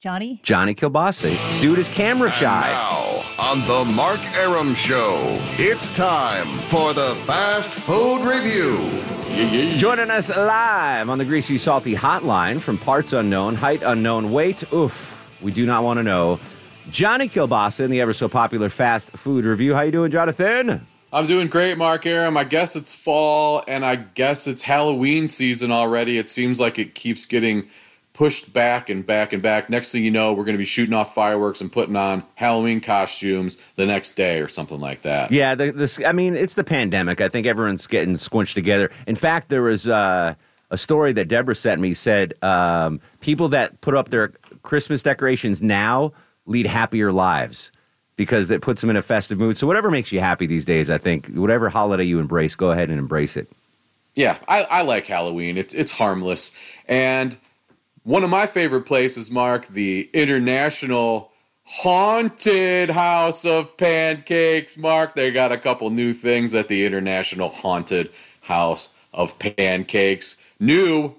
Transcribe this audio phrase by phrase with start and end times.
[0.00, 0.40] Johnny?
[0.42, 1.60] Johnny Kilbasa.
[1.60, 2.70] Dude is camera shy.
[2.72, 5.18] Now, on the Mark Arum Show,
[5.58, 8.78] it's time for the Fast Food Review.
[9.78, 15.38] Joining us live on the Greasy Salty Hotline from parts unknown, height unknown, weight, oof,
[15.42, 16.40] we do not want to know.
[16.90, 19.74] Johnny Kilbasa in the ever so popular Fast Food Review.
[19.74, 20.86] How you doing, Jonathan?
[21.12, 22.38] I'm doing great, Mark Arum.
[22.38, 26.16] I guess it's fall and I guess it's Halloween season already.
[26.16, 27.68] It seems like it keeps getting
[28.20, 29.70] pushed back and back and back.
[29.70, 32.82] Next thing you know, we're going to be shooting off fireworks and putting on Halloween
[32.82, 35.32] costumes the next day or something like that.
[35.32, 35.98] Yeah, the, this.
[36.04, 37.22] I mean, it's the pandemic.
[37.22, 38.90] I think everyone's getting squinched together.
[39.06, 40.34] In fact, there was uh,
[40.70, 41.94] a story that Deborah sent me.
[41.94, 44.34] Said um, people that put up their
[44.64, 46.12] Christmas decorations now
[46.44, 47.72] lead happier lives
[48.16, 49.56] because it puts them in a festive mood.
[49.56, 52.90] So whatever makes you happy these days, I think whatever holiday you embrace, go ahead
[52.90, 53.50] and embrace it.
[54.14, 55.56] Yeah, I, I like Halloween.
[55.56, 56.54] It's it's harmless
[56.86, 57.38] and
[58.04, 61.30] one of my favorite places, Mark, the International
[61.64, 64.76] Haunted House of Pancakes.
[64.76, 68.10] Mark, they got a couple new things at the International Haunted
[68.42, 70.36] House of Pancakes.
[70.58, 71.14] New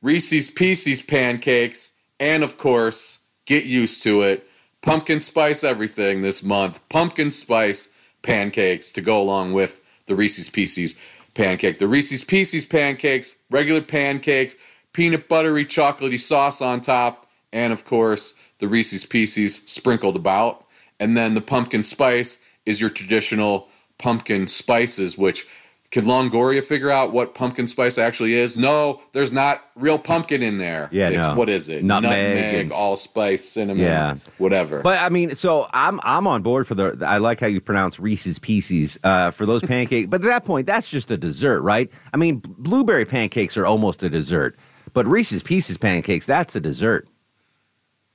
[0.00, 4.48] Reese's Pieces pancakes, and of course, get used to it.
[4.80, 6.80] Pumpkin spice everything this month.
[6.88, 7.88] Pumpkin spice
[8.22, 10.94] pancakes to go along with the Reese's Pieces
[11.34, 11.78] pancake.
[11.78, 14.56] The Reese's Pieces pancakes, regular pancakes
[14.92, 20.64] peanut buttery chocolatey sauce on top, and of course the Reese's Pieces sprinkled about.
[21.00, 25.46] And then the pumpkin spice is your traditional pumpkin spices, which
[25.90, 28.56] could Longoria figure out what pumpkin spice actually is?
[28.56, 30.88] No, there's not real pumpkin in there.
[30.90, 31.34] Yeah, it's, no.
[31.34, 31.84] what is it?
[31.84, 34.14] Nutmeg Nutmeg, allspice, cinnamon, Yeah.
[34.38, 34.80] whatever.
[34.80, 36.96] But I mean, so I'm I'm on board for the.
[37.06, 40.08] I like how you pronounce Reese's Pieces uh, for those pancakes.
[40.08, 41.90] but at that point, that's just a dessert, right?
[42.14, 44.56] I mean, blueberry pancakes are almost a dessert,
[44.92, 47.08] but Reese's Pieces pancakes, that's a dessert.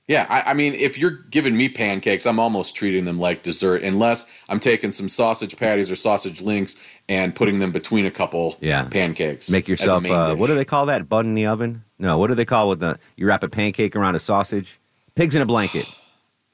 [0.06, 3.82] Yeah, I, I mean, if you're giving me pancakes, I'm almost treating them like dessert,
[3.82, 6.76] unless I'm taking some sausage patties or sausage links
[7.10, 8.84] and putting them between a couple Yeah.
[8.84, 9.50] pancakes.
[9.50, 11.10] Make yourself uh, what do they call that?
[11.10, 11.84] Bun in the oven?
[11.98, 14.80] No, what do they call with the you wrap a pancake around a sausage?
[15.14, 15.86] Pigs in a blanket.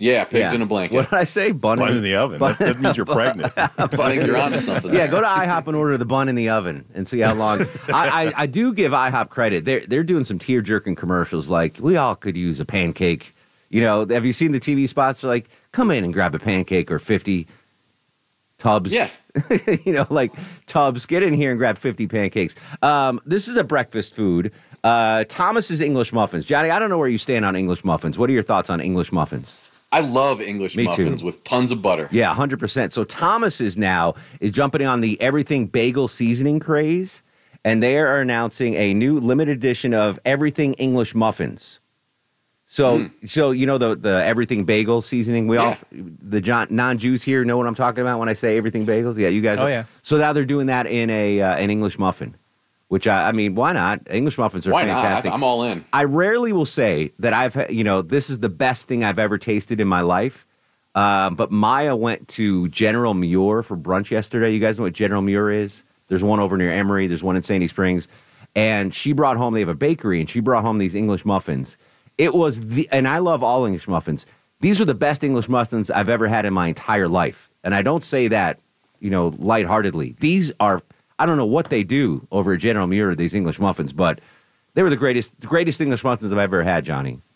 [0.04, 0.56] Yeah, pigs Yeah.
[0.56, 0.96] in a blanket.
[0.96, 1.50] What did I say?
[1.52, 2.38] Bun, Bun in the oven.
[2.38, 3.54] That, that means you're pregnant.
[3.56, 4.92] I think you're onto something.
[4.92, 5.08] Yeah, there.
[5.08, 7.62] go to IHOP and order the bun in the oven and see how long.
[7.88, 9.64] I, I, I do give IHOP credit.
[9.64, 11.48] They're they're doing some tear jerking commercials.
[11.48, 13.34] Like we all could use a pancake.
[13.70, 15.22] You know, have you seen the TV spots?
[15.22, 17.46] They're like, come in and grab a pancake or fifty
[18.58, 18.92] tubs.
[18.92, 19.08] Yeah.
[19.86, 20.32] you know, like
[20.66, 21.06] tubs.
[21.06, 22.54] Get in here and grab fifty pancakes.
[22.82, 24.52] Um, this is a breakfast food.
[24.84, 26.44] Uh, Thomas's English muffins.
[26.44, 28.18] Johnny, I don't know where you stand on English muffins.
[28.18, 29.56] What are your thoughts on English muffins?
[29.94, 30.88] I love English Me too.
[30.90, 32.08] muffins with tons of butter.
[32.10, 32.92] Yeah, hundred percent.
[32.92, 37.22] So Thomas is now is jumping on the everything bagel seasoning craze,
[37.64, 41.80] and they are announcing a new limited edition of everything English muffins.
[42.66, 45.46] So, so you know the the everything bagel seasoning.
[45.46, 48.84] We all the John, non-Jews here know what I'm talking about when I say everything
[48.84, 49.16] bagels.
[49.16, 49.58] Yeah, you guys.
[49.58, 49.84] Oh, are- yeah.
[50.02, 52.34] So now they're doing that in a uh, an English muffin,
[52.88, 54.00] which I, I mean, why not?
[54.10, 55.30] English muffins are Why fantastic.
[55.30, 55.84] I, I'm all in.
[55.92, 59.18] I rarely will say that I've, had- you know, this is the best thing I've
[59.18, 60.46] ever tasted in my life.
[60.94, 64.52] Um, but Maya went to General Muir for brunch yesterday.
[64.52, 65.82] You guys know what General Muir is?
[66.08, 67.06] There's one over near Emory.
[67.08, 68.06] There's one in Sandy Springs,
[68.54, 69.54] and she brought home.
[69.54, 71.76] They have a bakery, and she brought home these English muffins.
[72.16, 74.24] It was the, and I love all English muffins.
[74.60, 77.82] These are the best English muffins I've ever had in my entire life, and I
[77.82, 78.60] don't say that,
[79.00, 80.14] you know, lightheartedly.
[80.20, 80.80] These are,
[81.18, 83.14] I don't know what they do over at General Muir.
[83.14, 84.20] These English muffins, but
[84.74, 87.20] they were the greatest, the greatest English muffins I've ever had, Johnny.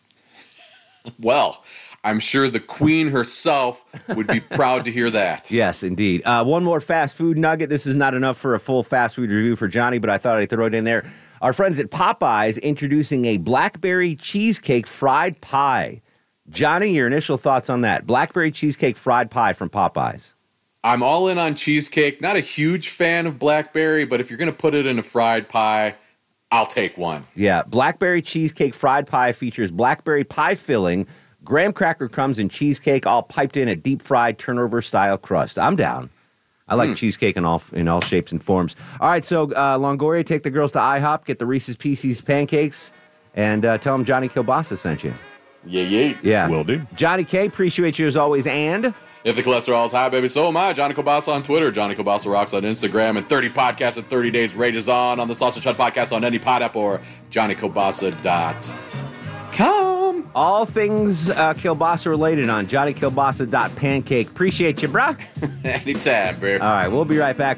[1.19, 1.65] Well,
[2.05, 5.50] I'm sure the queen herself would be proud to hear that.
[5.50, 6.22] Yes, indeed.
[6.27, 7.71] Uh, one more fast food nugget.
[7.71, 10.37] This is not enough for a full fast food review for Johnny, but I thought
[10.37, 11.10] I'd throw it in there.
[11.41, 16.03] Our friends at Popeyes introducing a blackberry cheesecake fried pie.
[16.50, 18.06] Johnny, your initial thoughts on that?
[18.06, 20.34] Blackberry cheesecake fried pie from Popeyes.
[20.84, 22.21] I'm all in on cheesecake.
[22.21, 25.03] Not a huge fan of blackberry, but if you're going to put it in a
[25.03, 25.97] fried pie,
[26.50, 27.27] I'll take one.
[27.34, 31.06] Yeah, blackberry cheesecake fried pie features blackberry pie filling,
[31.44, 35.59] graham cracker crumbs, and cheesecake, all piped in a deep fried turnover style crust.
[35.59, 36.10] I'm down.
[36.69, 38.77] I like cheesecake in all in all shapes and forms.
[39.01, 42.92] All right, so uh, Longoria, take the girls to IHOP, get the Reese's Pieces pancakes,
[43.34, 45.15] and uh, tell them Johnny Kilbasa sent you.
[45.65, 46.16] Yeah, yeah.
[46.22, 46.86] Yeah, Will do.
[46.95, 50.56] Johnny K, appreciate you as always, and If the cholesterol is high, baby, so am
[50.56, 50.72] I.
[50.72, 54.54] Johnny Kobasa on Twitter, Johnny Kobasa Rocks on Instagram, and 30 podcasts in 30 days
[54.54, 57.00] rages on on the Sausage Hut podcast on any pod app or
[57.30, 60.30] johnnykobasa.com.
[60.34, 64.28] all things uh, Kilbasa related on JohnnyKilbasa.pancake.
[64.28, 65.18] Appreciate you, bruh.
[65.65, 66.54] Anytime, bro.
[66.54, 67.56] All right, we'll be right back.